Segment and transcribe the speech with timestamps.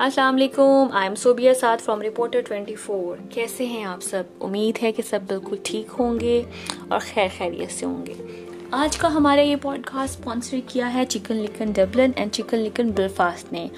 [0.00, 4.82] السلام علیکم I am Sobia Saad from reporter twenty four کیسے ہیں آپ سب؟ امید
[4.82, 6.42] ہے کہ سب بالکل ٹھیک ہوں گے
[6.88, 8.14] اور خیر خیریت سے ہوں گے۔
[8.70, 12.90] آج کا ہمارا یہ پوڈ کاسٹ اسپانسر کیا ہے چکن لکن ڈبلن اینڈ چکن لکن
[12.90, 13.68] بلفاسٹ نے۔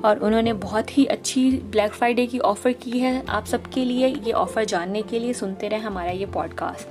[0.00, 3.84] اور انہوں نے بہت ہی اچھی بلیک فرائیڈے کی آفر کی ہے آپ سب کے
[3.84, 6.88] لیے، یہ آفر جاننے کے لیے سنتے رہیں ہمارا یہ پوڈ کاسٹ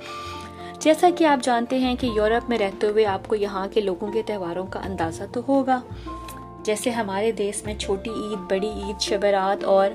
[0.80, 4.12] جیسا کہ آپ جانتے ہیں کہ یورپ میں رہتے ہوئے آپ کو یہاں کے لوگوں
[4.12, 5.80] کے تہواروں کا اندازہ تو ہوگا۔
[6.64, 9.90] جیسے ہمارے دیس میں چھوٹی عید، بڑی عید، شبرات اور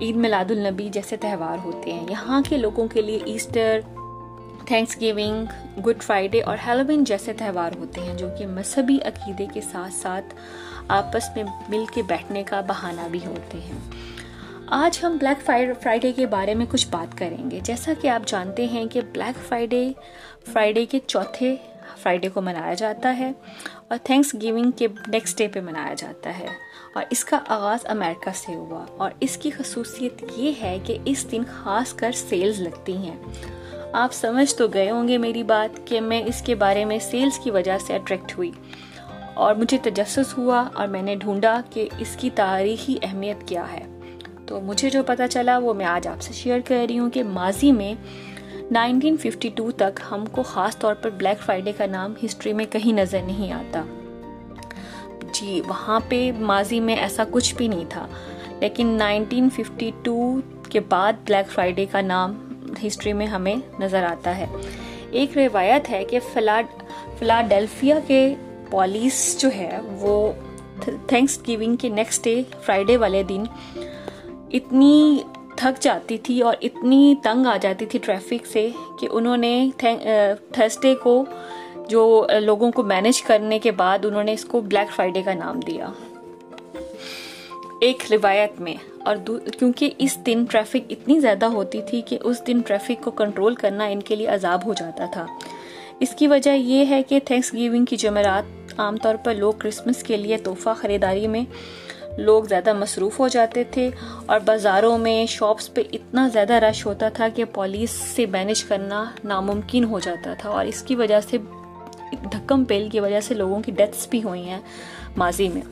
[0.00, 3.80] عید میلاد النبی جیسے تہوار ہوتے ہیں۔ یہاں کے لوگوں کے لیے Easter
[4.66, 5.44] Thanksgiving
[5.80, 10.34] good Friday اور ہیلوین جیسے تہوار ہوتے ہیں، جو کہ مذہبی عقیدے کے ساتھ ساتھ
[10.88, 13.78] آپس میں مل کے بیٹھنے کا بہانہ بھی ہوتے ہیں۔
[14.66, 15.46] آج ہم بلیک
[15.82, 19.48] فرائیڈے کے بارے میں کچھ بات کریں گے۔ جیسا کہ آپ جانتے ہیں کہ بلیک
[19.48, 19.92] فرائیڈے
[20.52, 21.56] فرائیڈے کے چوتھے
[22.04, 23.32] فرائیڈے کو منایا جاتا ہے
[23.88, 26.46] اور تھینکس گیونگ کے نیکسٹ ڈے پہ منایا جاتا ہے
[26.94, 31.26] اور اس کا آغاز امریکہ سے ہوا اور اس کی خصوصیت یہ ہے کہ اس
[31.32, 33.16] دن خاص کر سیلز لگتی ہیں۔
[33.92, 37.38] آپ سمجھ تو گئے ہوں گے میری بات کہ میں اس کے بارے میں سیلز
[37.38, 38.50] کی وجہ سے اٹریکٹ ہوئی
[39.34, 43.82] اور مجھے تجسس ہوا اور میں نے ڈھونڈا کہ اس کی تاریخی اہمیت کیا ہے۔
[44.46, 47.22] تو مجھے جو پتہ چلا وہ میں آج آپ سے شیئر کر رہی ہوں کہ
[47.22, 47.94] ماضی میں
[48.70, 52.64] نائنٹین ففٹی ٹو تک ہم کو خاص طور پر بلیک فرائیڈے کا نام ہسٹری میں
[52.70, 53.82] کہیں نظر نہیں آتا۔
[55.32, 58.06] جی وہاں پہ ماضی میں ایسا کچھ بھی نہیں تھا،
[58.60, 62.34] لیکن نائنٹین ففٹی ٹو کے بعد بلیک فرائیڈے کا نام
[62.86, 64.46] ہسٹری میں ہمیں نظر آتا ہے۔
[65.10, 66.66] ایک روایت ہے کہ فلاڈ
[67.18, 68.34] فلاڈیلفیا کے
[68.70, 70.32] پولیس جو ہے، وہ
[70.80, 73.44] تھینکس گیونگ کے نیکسٹ ڈے فرائیڈے والے دن
[74.52, 75.18] اتنی
[75.56, 78.68] تھک جاتی تھی اور اتنی تنگ آ جاتی تھی ٹریفک سے
[79.00, 81.24] کہ انہوں نے تھرسڈے کو
[81.88, 85.60] جو لوگوں کو مینج کرنے کے بعد انہوں نے اس کو بلیک فرائیڈے کا نام
[85.60, 85.88] دیا۔
[87.80, 89.16] ایک روایت میں، اور
[89.58, 93.84] کیونکہ اس دن ٹریفک اتنی زیادہ ہوتی تھی کہ اس دن ٹریفک کو کنٹرول کرنا
[93.84, 95.26] ان کے لیے عذاب ہو جاتا تھا۔
[96.00, 100.02] اس کی وجہ یہ ہے کہ تھینکس گیونگ کی جمعرات عام طور پر لوگ کرسمس
[100.02, 101.44] کے لیے تحفہ خریداری میں
[102.18, 103.90] لوگ زیادہ مصروف ہو جاتے تھے
[104.26, 109.04] اور بازاروں میں شاپس پہ اتنا زیادہ رش ہوتا تھا کہ پولیس سے مینج کرنا
[109.24, 111.38] ناممکن ہو جاتا تھا اور اس کی وجہ سے
[112.32, 114.60] دھکم پیل کی وجہ سے لوگوں کی ڈیتھس بھی ہوئی ہیں
[115.16, 115.62] ماضی میں۔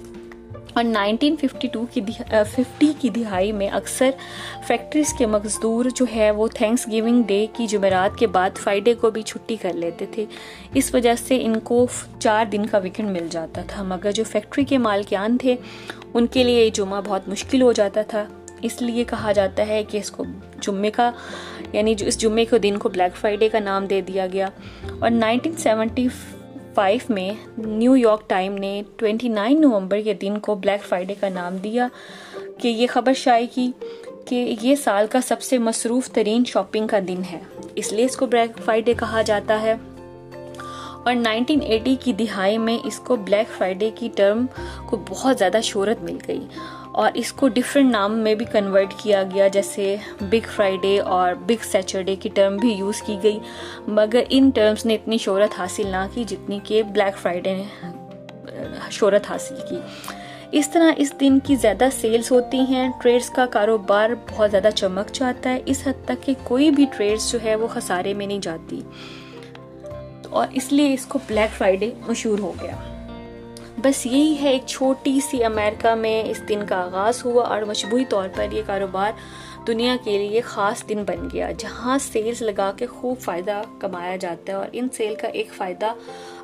[0.73, 4.11] اور نائنٹین ففٹی ٹو کی ففٹی کی دہائی میں اکثر
[4.67, 9.11] فیکٹریز کے مزدور جو ہے وہ تھینکس گیونگ ڈے کی جمعرات کے بعد فرائیڈے کو
[9.11, 10.25] بھی چھٹی کر لیتے تھے۔
[10.75, 11.87] اس وجہ سے ان کو
[12.19, 15.57] چار دن کا ویکنڈ مل جاتا تھا۔ مگر جو فیکٹری کے مالکان تھے
[16.15, 18.27] ان کے لیے یہ جمعہ بہت مشکل ہو جاتا تھا۔
[18.63, 20.25] اس لیے کہا جاتا ہے کہ اس کو
[20.61, 21.11] جمعے کا
[21.73, 24.49] یعنی جو اس جمعے کے دن کو بلیک فرائیڈے کا نام دے دیا گیا۔
[24.99, 26.09] اور نائنٹین سیونٹی
[26.75, 31.29] فائیو میں نیو یارک ٹائم نے ٹوینٹی نائن نومبر کے دن کو بلیک فرائیڈے کا
[31.29, 31.89] نام دیا
[32.59, 33.71] کہ یہ خبر شائع کی
[34.27, 37.41] کہ یہ سال کا سب سے مصروف ترین شاپنگ کا دن ہے۔
[37.75, 39.75] اس لیے اس کو بلیک فرائیڈے کہا جاتا ہے۔
[41.05, 44.47] اور نائنٹین ایٹی کی دہائی میں اس کو بلیک فرائیڈے کی ٹرم
[44.87, 46.47] کو بہت زیادہ شہرت مل گئی
[46.93, 51.65] اور اس کو ڈفرینٹ نام میں بھی کنورٹ کیا گیا، جیسے بگ فرائیڈے اور بگ
[51.65, 53.39] سیچرڈے کی ٹرم بھی یوز کی گئی۔
[53.87, 57.89] مگر ان ٹرمز نے اتنی شہرت حاصل نہ کی جتنی کہ بلیک فرائیڈے نے
[58.91, 59.77] شہرت حاصل کی۔
[60.53, 65.13] اس طرح اس دن کی زیادہ سیلز ہوتی ہیں ٹریڈز کا کاروبار بہت زیادہ چمک
[65.13, 68.39] جاتا ہے۔ اس حد تک کہ کوئی بھی ٹریڈز جو ہے وہ خسارے میں نہیں
[68.39, 68.81] جاتی۔
[70.33, 72.77] اور اس لیے اس کو بلیک فرائیڈے مشہور ہو گیا۔
[73.77, 78.05] بس یہی ہے، ایک چھوٹی سی امریکہ میں اس دن کا آغاز ہوا اور مجموعی
[78.05, 79.13] طور پر یہ کاروبار
[79.67, 84.53] دنیا کے لیے خاص دن بن گیا، جہاں سیلز لگا کے خوب فائدہ کمایا جاتا
[84.53, 85.95] ہے اور ان سیل کا ایک فائدہ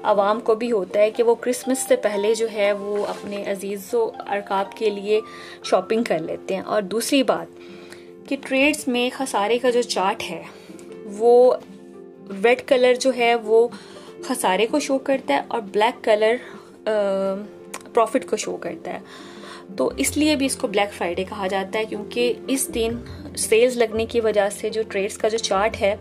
[0.03, 3.95] عوام کو بھی ہوتا ہے کہ وہ کرسمس سے پہلے جو ہے وہ اپنے عزیز
[3.95, 5.21] و ارکاب کے لیے
[5.65, 7.61] شاپنگ کر لیتے ہیں۔ اور دوسری بات
[8.29, 10.43] کہ ٹریڈز میں خسارے کا جو چارٹ ہے،
[11.05, 11.55] وہ
[12.45, 13.69] ریڈ کلر جو ہے وہ
[14.25, 16.35] خسارے کو شو کرتا ہے اور بلیک کلر
[17.95, 18.99] پروفٹ کو شو کرتا ہے۔
[19.77, 22.91] تو اس لیے بھی اس کو بلیک فرائیڈے کہا جاتا ہے کیونکہ اس دن
[23.37, 25.97] سیلز لگنے کی وجہ سے جو ٹریڈز کا جو چارٹ ہے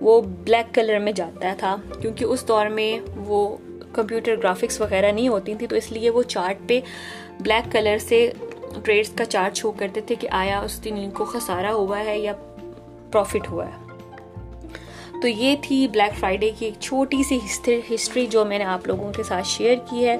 [0.00, 3.56] وہ بلیک کلر میں جاتا تھا۔ کیونکہ اس دور میں وہ
[3.92, 6.80] کمپیوٹر گرافکس وغیرہ نہیں ہوتی تھیں تو اس لیے وہ چارٹ پہ
[7.40, 8.32] بلیک کلر سے
[8.84, 12.18] ٹریڈز کا چارٹ شو کرتے تھے کہ آیا اس دن ان کو خسارہ ہوا ہے
[12.18, 12.32] یا
[13.12, 13.83] پروفٹ ہوا ہے۔
[15.22, 17.38] تو یہ تھی بلیک فرائیڈے کی ایک چھوٹی سی
[17.94, 20.16] ہسٹری جو میں نے آپ لوگوں کے ساتھ شیئر کی ہے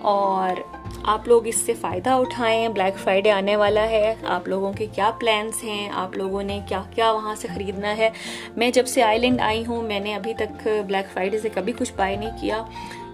[0.00, 0.60] اور
[1.02, 5.10] آپ لوگ اس سے فائدہ اٹھائیں بلیک فرائیڈے آنے والا ہے، آپ لوگوں کے کیا
[5.20, 8.10] پلانس ہیں، آپ لوگوں نے کیا کیا وہاں سے خریدنا ہے؟
[8.56, 11.72] میں جب سے آئی لینڈ آئی ہوں، میں نے ابھی تک بلیک فرائیڈے سے کبھی
[11.78, 12.62] کچھ بائی نہیں کیا۔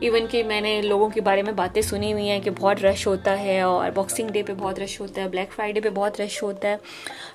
[0.00, 3.06] ایون کہ میں نے لوگوں کے بارے میں باتیں سنی ہوئی ہیں کہ بہت رش
[3.06, 6.42] ہوتا ہے اور باکسنگ ڈے پہ بہت رش ہوتا ہے بلیک فرائیڈے پہ بہت رش
[6.42, 6.76] ہوتا ہے۔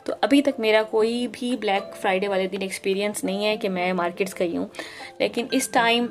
[0.03, 3.93] تو ابھی تک میرا کوئی بھی بلیک فرائیڈے والے دن ایکسپیرینس نہیں ہے کہ میں
[3.93, 4.67] مارکیٹس گئی ہوں۔
[5.17, 6.05] لیکن اس ٹائم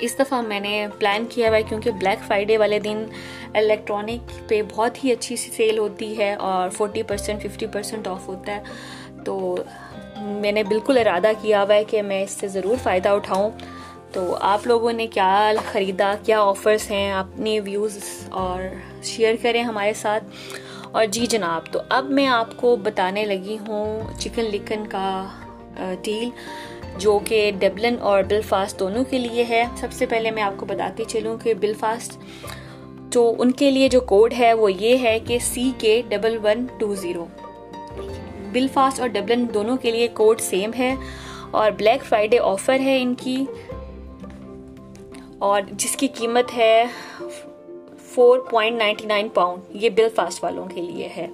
[0.00, 3.04] اس دفعہ میں نے پلان کیا ہوا ہے کیونکہ بلیک فرائیڈے والے دن
[3.54, 8.28] الیکٹرانک پہ بہت ہی اچھی سی سیل ہوتی ہے اور forty percent fifty percent off
[8.28, 8.62] ہوتا ہے۔
[9.24, 9.56] تو
[10.16, 13.50] میں نے بالکل ارادہ کیا ہوا ہے کہ میں اس سے ضرور فائدہ اٹھاؤں۔
[14.12, 17.98] تو آپ لوگوں نے کیا خریدا؟ کیا آفرز ہیں؟ اپنی ویوز
[18.30, 18.62] اور
[19.02, 20.24] شیئر کریں ہمارے ساتھ۔
[20.92, 25.26] اور جی جناب، تو اب میں آپ کو بتانے لگی ہوں چکن لکن کا
[26.02, 26.30] ڈیل
[26.98, 30.52] جو کہ ڈبلن اور بل فاسٹ دونوں کے لیے ہے۔ سب سے پہلے میں آپ
[30.56, 32.18] کو بتاتی چلوں کہ بل فاسٹ
[33.12, 36.66] تو ان کے لیے جو کوڈ ہے وہ یہ ہے کہ C K double one
[36.78, 37.26] two zero
[38.72, 40.94] Belfast اور ڈبلن دونوں کے لیے کوڈ سیم ہے
[41.50, 43.44] اور بلیک فرائیڈے آفر ہے ان کی۔
[45.38, 46.84] اور جس کی قیمت ہے
[48.04, 49.62] four point ninety nine pound.
[49.70, 51.26] یہ بل فاسٹ والوں کے لیے ہے۔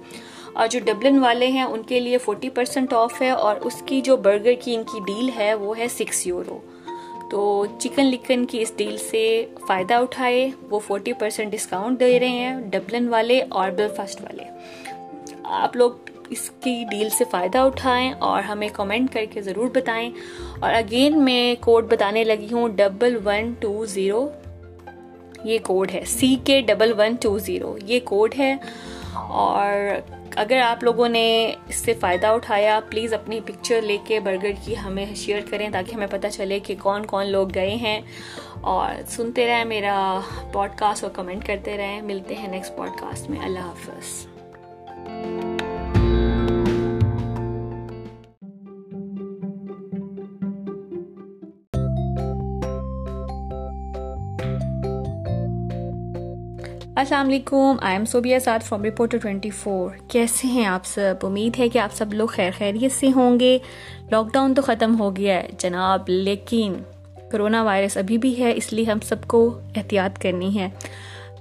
[0.53, 4.01] اور جو ڈبلن والے ہیں، ان کے لیے فورٹی پرسینٹ آف ہے اور اس کی
[4.01, 6.59] جو برگر کی ان کی ڈیل ہے، وہ ہے سکس یورو
[7.31, 9.23] تو چکن لکن کی اس ڈیل سے
[9.67, 14.43] فائدہ اٹھائے، وہ فورٹی پرسینٹ ڈسکاؤنٹ دے رہے ہیں ڈبلن والے اور بل فاسٹ والے.
[15.61, 15.91] آپ لوگ
[16.29, 20.09] اس کی ڈیل سے فائدہ اٹھائیں اور ہمیں کمنٹ کر کے ضرور بتائیں.
[20.59, 24.27] اور اگین میں کوڈ بتانے لگی ہوں ڈبل ون ٹو زیرو
[25.43, 28.55] یہ کوڈ ہے C K double one two zero یہ کوڈ ہے۔
[29.15, 29.73] اور
[30.35, 34.75] اگر آپ لوگوں نے اس سے فائدہ اٹھایا پلیز اپنی پکچر لے کے برگر کی
[34.77, 38.01] ہمیں شیئر کریں تاکہ ہمیں پتہ چلے کہ کون کون لوگ گئے ہیں۔
[38.61, 40.19] اور سنتے رہیں میرا
[40.51, 44.32] پوڈ کاسٹ اور کمنٹ کرتے رہیں۔ ملتے ہیں نیکسٹ پوڈ کاسٹ میں۔ اللہ حافظ۔
[56.95, 61.59] السلام علیکم I am Sobia Saad from reporter twenty four کیسے ہیں آپ سب؟ امید
[61.59, 63.57] ہے کہ آپ سب لوگ خیر خیریت سے ہوں گے۔
[64.11, 66.73] لاک ڈاؤن تو ختم ہو گیا ہے جناب، لیکن
[67.31, 70.69] کرونا وائرس ابھی بھی ہے، اس لیے ہم سب کو احتیاط کرنی ہے۔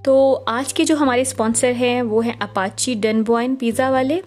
[0.03, 4.21] تو آج کے جو ہمارے اسپانسر ہیں، وہ ہیں اپاچی ڈن بوائن پیزا والے۔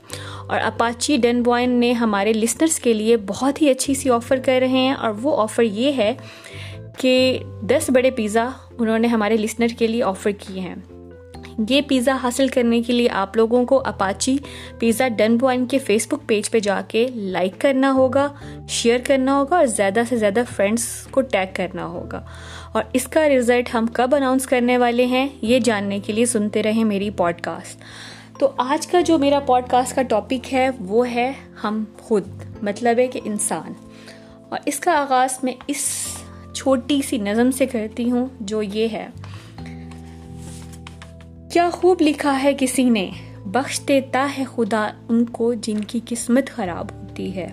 [0.47, 4.57] اور اپاچی ڈن بوائن نے ہمارے لسنرس کے لیے بہت ہی اچھی سی آفر کر
[4.59, 6.13] رہے ہیں۔ اور وہ آفر یہ ہے
[6.97, 10.75] کہ دس بڑے پیزا انہوں نے ہمارے لسنر کے لیے آفر کیے ہیں۔
[11.69, 14.37] یہ پیزا حاصل کرنے کے لیے آپ لوگوں کو اپاچی
[14.79, 18.27] پیزا ڈن پوائنٹ کے فیس بک پیج پہ جا کے لائک کرنا ہوگا،
[18.69, 22.25] شیئر کرنا ہوگا اور زیادہ سے زیادہ فرینڈس کو ٹیگ کرنا ہوگا۔
[22.71, 26.63] اور اس کا رزلٹ ہم کب اناؤنس کرنے والے ہیں، یہ جاننے کے لیے سنتے
[26.63, 27.81] رہیں میری پوڈ کاسٹ
[28.39, 31.31] تو آج کا جو میرا پوڈ کاسٹ کا ٹاپک ہے، وہ ہے
[31.63, 32.23] ہم خود
[32.61, 33.73] مطلب ہے کہ انسان۔
[34.49, 36.07] اور اس کا آغاز میں اس
[36.53, 39.07] چھوٹی سی نظم سے کرتی ہوں، جو یہ ہے۔
[41.55, 43.11] کیا خوب لکھا ہے کسی نے؟
[43.45, 47.47] بخش دیتا ہے خدا ان کو جن کی قسمت خراب ہوتی ہے۔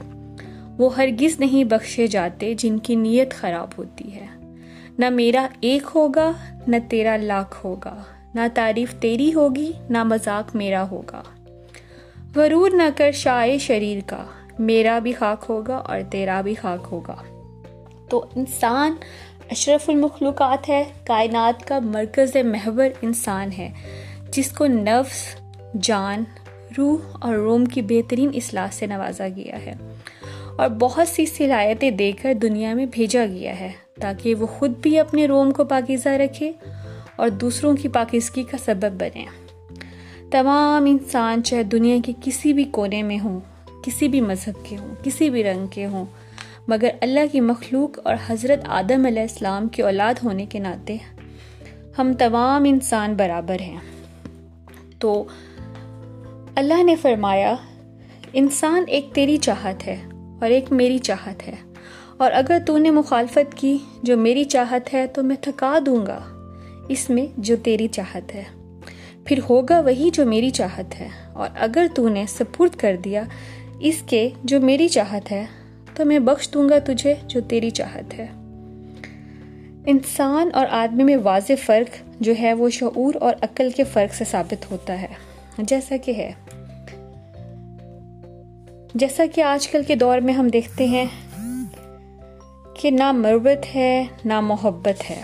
[0.79, 4.27] وہ ہرگز نہیں بخشے جاتے جن کی نیت خراب ہوتی ہے۔
[4.99, 6.33] نہ میرا ایک ہوگا،
[6.67, 8.03] نہ تیرا لاکھ ہوگا۔
[8.35, 11.23] نہ تعریف تیری ہوگی، نہ مذاق میرا ہوگا۔
[12.37, 14.25] غرور نہ کر شائع شریر کا۔
[14.59, 17.17] میرا بھی خاک ہوگا اور تیرا بھی خاک ہوگا۔
[18.09, 18.95] تو انسان
[19.53, 23.71] اشرف المخلوقات ہے، کائنات کا مرکز محور انسان ہے،
[24.31, 25.37] جس کو نفس،
[25.81, 26.25] جان،
[26.79, 29.73] روح اور روم کی بہترین اصلاح سے نوازا گیا ہے۔
[30.57, 34.99] اور بہت سی صلاحیتیں دے کر دنیا میں بھیجا گیا ہے، تاکہ وہ خود بھی
[34.99, 36.53] اپنے روم کو پاکیزہ رکھے
[37.17, 39.25] اور دوسروں کی پاکیزگی کا سبب بنے۔
[40.31, 43.41] تمام انسان چاہے دنیا کے کسی بھی کونے میں ہوں،
[43.85, 46.05] کسی بھی مذہب کے ہوں، کسی بھی رنگ کے ہوں
[46.69, 50.97] مگر اللہ کی مخلوق اور حضرت آدم علیہ السلام کی اولاد ہونے کے ناطے
[51.99, 53.79] ہم تمام انسان برابر ہیں۔
[54.99, 55.25] تو
[56.55, 57.55] اللہ نے فرمایا،
[58.33, 60.03] انسان ایک تیری چاہت ہے
[60.41, 61.55] اور ایک میری چاہت ہے۔
[62.17, 66.21] اور اگر تو نے مخالفت کی جو میری چاہت ہے تو میں تھکا دوں گا۔
[66.89, 68.45] اس میں جو تیری چاہت ہے،
[69.25, 73.23] پھر ہوگا وہی جو میری چاہت ہے۔ اور اگر تو نے سپرد کر دیا
[73.81, 75.47] اس کے جو میری چاہت ہے
[75.95, 78.27] تو میں بخش دوں گا تجھے جو تیری چاہت ہے۔
[79.87, 84.25] انسان اور آدمی میں واضح فرق جو ہے وہ شعور اور عقل کے فرق سے
[84.25, 85.07] ثابت ہوتا ہے۔
[85.59, 86.33] جیسا کہ ہے۔
[88.95, 91.07] جیسا کہ آج کل کے دور میں ہم دیکھتے ہیں
[92.75, 95.23] کہ نہ مربت ہے، نہ محبت ہے۔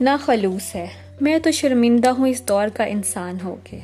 [0.00, 0.86] نہ خلوص ہے۔
[1.20, 3.78] میں تو شرمندہ ہوں اس دور کا انسان ہو کے۔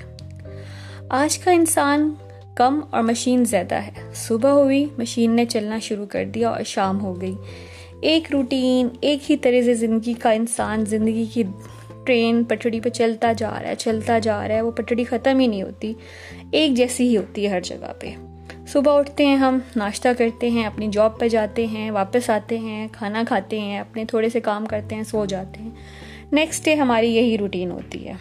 [1.08, 2.14] آج کا انسان
[2.58, 7.00] کم اور مشین زیادہ ہے۔ صبح ہوئی، مشین نے چلنا شروع کر دیا اور شام
[7.00, 7.34] ہو گئی۔
[8.02, 11.42] ایک روٹین، ایک ہی طرز زندگی کا انسان، زندگی کی
[12.06, 15.46] ٹرین پٹڑی پہ چلتا جا رہا ہے، چلتا جا رہا ہے، وہ پٹڑی ختم ہی
[15.46, 15.92] نہیں ہوتی۔
[16.50, 18.10] ایک جیسی ہی ہوتی ہے ہر جگہ پہ۔
[18.68, 22.88] صبح اٹھتے ہیں ہم، ناشتہ کرتے ہیں، اپنی جاب پہ جاتے ہیں، واپس آتے ہیں،
[22.92, 25.70] کھانا کھاتے ہیں، اپنے تھوڑے سے کام کرتے ہیں، سو جاتے ہیں۔
[26.32, 28.12] نیکسٹ ڈے ہماری یہی روٹین ہوتی ہے۔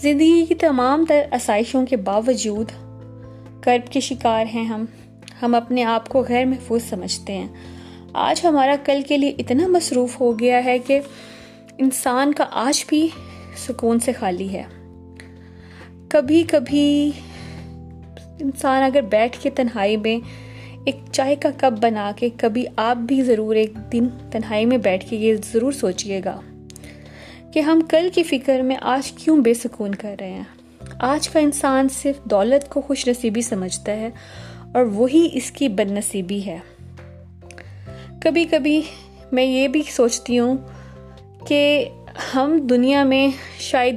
[0.00, 2.85] زندگی کی تمام تر آسائشوں کے باوجود
[3.66, 4.84] کرب کے شکار ہیں ہم۔
[5.42, 7.48] ہم اپنے آپ کو غیر محفوظ سمجھتے ہیں۔
[8.12, 11.00] آج ہمارا کل کے لیے اتنا مصروف ہو گیا ہے کہ
[11.78, 13.08] انسان کا آج بھی
[13.56, 14.62] سکون سے خالی ہے۔
[16.08, 17.10] کبھی کبھی
[18.40, 20.28] انسان اگر بیٹھ کے تنہائی میں
[20.84, 25.10] ایک چائے کا کپ بنا کے کبھی آپ بھی ضرور ایک دن تنہائی میں بیٹھ
[25.10, 26.40] کے یہ ضرور سوچئے گا
[27.52, 30.65] کہ ہم کل کی فکر میں آج کیوں بے سکون کر رہے ہیں۔
[31.00, 34.10] آج کا انسان صرف دولت کو خوش نصیبی سمجھتا ہے
[34.74, 36.58] اور وہی اس کی بد نصیبی ہے۔
[38.20, 38.82] کبھی کبھی
[39.32, 40.56] میں یہ بھی سوچتی ہوں
[41.48, 41.88] کہ
[42.34, 43.96] ہم دنیا میں شاید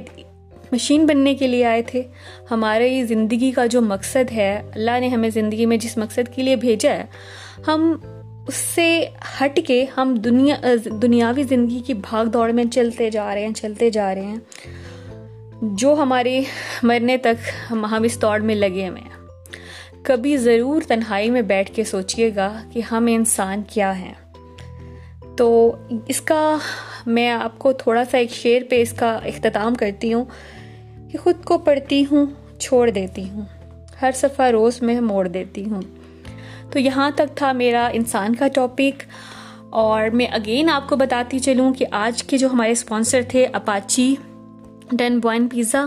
[0.72, 2.02] مشین بننے کے لیے آئے تھے۔
[2.50, 6.56] ہمارے زندگی کا جو مقصد ہے، اللہ نے ہمیں زندگی میں جس مقصد کے لیے
[6.56, 7.04] بھیجا ہے،
[7.66, 7.96] ہم
[8.48, 9.04] اس سے
[9.40, 10.56] ہٹ کے ہم دنیا،
[11.02, 14.36] دنیاوی زندگی کی بھاگ دوڑ میں چلتے جا رہے ہیں، چلتے جا رہے ہیں۔
[15.62, 16.42] جو ہمارے
[16.82, 19.26] مرنے تک ہم اس دوڑ میں لگے ہوئے ہیں۔
[20.02, 24.14] کبھی ضرور تنہائی میں بیٹھ کے سوچئے گا کہ ہم انسان کیا ہیں۔
[25.36, 25.76] تو
[26.08, 26.56] اس کا
[27.06, 30.24] میں آپ کو تھوڑا سا ایک شعر پہ اس کا اختتام کرتی ہوں
[31.12, 32.26] کہ خود کو پڑھتی ہوں،
[32.58, 33.42] چھوڑ دیتی ہوں۔
[34.02, 35.82] ہر صفحہ روز میں موڑ دیتی ہوں۔
[36.70, 39.02] تو یہاں تک تھا میرا انسان کا ٹاپک۔
[39.70, 44.14] اور میں اگین آپ کو بتاتی چلوں کہ آج کے جو ہمارے اسپانسر تھے، اپاچی
[44.92, 45.86] ڈن بوائن پیزا۔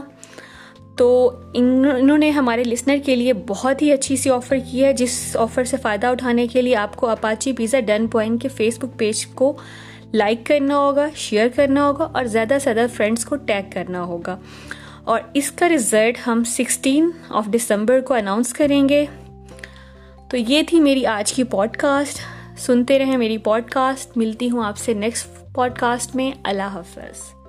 [0.98, 5.38] تو انہوں نے ہمارے لسنر کے لیے بہت ہی اچھی سی آفر کی ہے، جس
[5.39, 8.98] آفر سے فائدہ اٹھانے کے لیے آپ کو اپاچی پیزا ڈن بوائن کے فیس بک
[8.98, 9.57] پیج کو
[10.13, 14.38] لائک کرنا ہوگا شیئر کرنا ہوگا اور زیادہ سے زیادہ فرینڈس کو ٹیگ کرنا ہوگا۔
[15.03, 19.05] اور اس کا رزلٹ ہم سکسٹین آف دسمبر کو اناؤنس کریں گے۔
[20.29, 22.19] تو یہ تھی میری آج کی پوڈ کاسٹ
[22.60, 27.42] سنتے رہیں میری پوڈ کاسٹ ملتی ہوں آپ سے نیکسٹ پوڈ کاسٹ میں۔ اللہ حافظ۔